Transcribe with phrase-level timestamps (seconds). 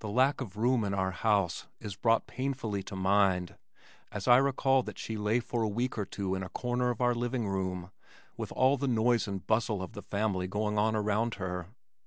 [0.00, 3.54] The lack of room in our house is brought painfully to my mind
[4.12, 7.00] as I recall that she lay for a week or two in a corner of
[7.00, 7.90] our living room
[8.36, 11.68] with all the noise and bustle of the family going on around her.